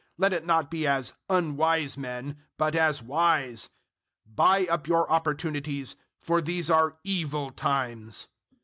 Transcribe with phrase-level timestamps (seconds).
[0.17, 3.69] Let it not be as unwise men, but as wise.
[4.27, 8.27] 005:016 Buy up your opportunities, for these are evil times.